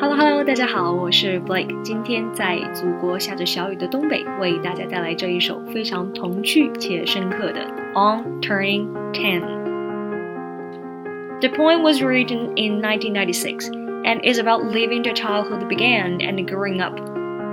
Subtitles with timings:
[0.00, 1.80] Hello Hello，大家好，我是 Blake。
[1.82, 7.60] 今天在祖国下着小雨的东北，为大家带来这一首非常童趣且深刻的《
[7.94, 13.70] On Turning Ten》。The poem was written in 1996
[14.04, 16.98] and is about living the childhood began and growing up.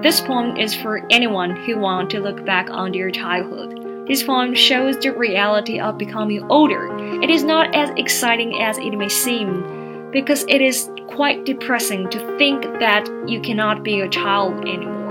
[0.02, 3.76] This poem is for anyone who want to look back on their childhood.
[4.08, 6.90] This poem shows the reality of becoming older.
[7.22, 9.64] It is not as exciting as it may seem
[10.13, 15.03] because it is quite depressing to think that you cannot be a child anymore.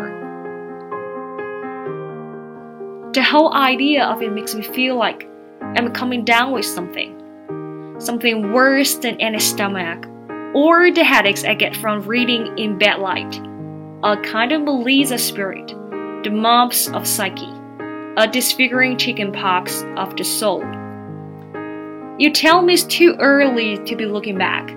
[3.13, 5.27] The whole idea of it makes me feel like
[5.61, 7.17] I'm coming down with something.
[7.99, 10.05] Something worse than any stomach,
[10.53, 13.35] or the headaches I get from reading in bad light.
[14.03, 15.67] A kind of Melissa spirit,
[16.23, 17.51] the mumps of psyche,
[18.17, 20.63] a disfiguring chicken pox of the soul.
[22.17, 24.69] You tell me it's too early to be looking back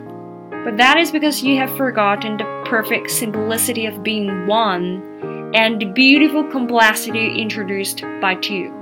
[0.64, 5.84] but that is because you have forgotten the perfect simplicity of being one and the
[5.84, 8.72] beautiful complexity introduced by two.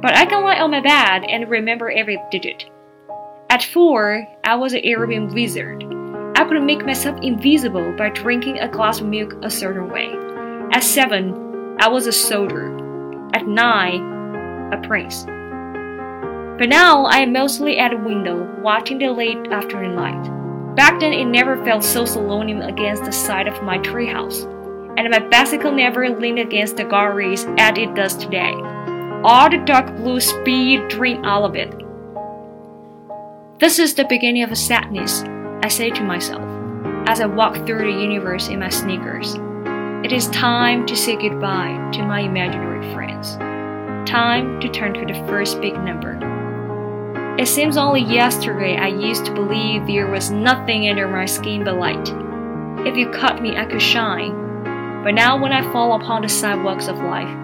[0.00, 2.64] But I can lie on my bed and remember every digit.
[3.50, 5.84] At four, I was an Arabian wizard.
[6.36, 10.14] I could make myself invisible by drinking a glass of milk a certain way.
[10.72, 12.72] At seven, I was a soldier.
[13.34, 15.24] At nine, a prince.
[16.58, 20.41] But now I am mostly at a window watching the late afternoon light.
[20.74, 24.44] Back then, it never felt so solemn against the side of my treehouse,
[24.96, 28.54] and my bicycle never leaned against the guardrails as it does today.
[29.22, 31.70] All the dark blue speed drained out of it.
[33.58, 35.22] This is the beginning of a sadness,
[35.62, 36.42] I say to myself,
[37.06, 39.36] as I walk through the universe in my sneakers.
[40.04, 43.36] It is time to say goodbye to my imaginary friends.
[44.08, 46.31] Time to turn to the first big number.
[47.38, 51.78] It seems only yesterday I used to believe there was nothing under my skin but
[51.78, 52.12] light.
[52.86, 55.02] If you cut me, I could shine.
[55.02, 57.34] But now, when I fall upon the sidewalks of life,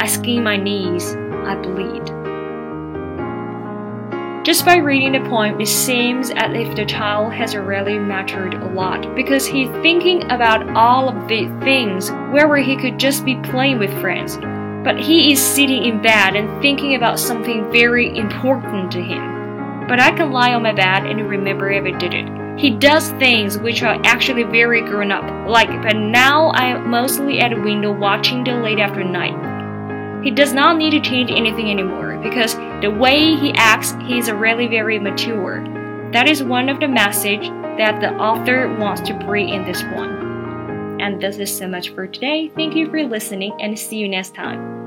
[0.00, 2.06] I skin my knees, I bleed.
[4.46, 8.70] Just by reading the poem, it seems as if the child has already matured a
[8.70, 13.78] lot because he's thinking about all of the things where he could just be playing
[13.78, 14.38] with friends
[14.88, 19.86] but he is sitting in bed and thinking about something very important to him.
[19.86, 22.26] But I can lie on my bed and remember every digit.
[22.58, 27.38] He does things which are actually very grown up, like, but now I am mostly
[27.38, 30.24] at a window watching the late after night.
[30.24, 34.30] He does not need to change anything anymore because the way he acts, he is
[34.30, 35.62] really very mature.
[36.12, 37.46] That is one of the message
[37.76, 40.98] that the author wants to bring in this one.
[40.98, 42.50] And this is so much for today.
[42.56, 44.77] Thank you for listening and see you next time.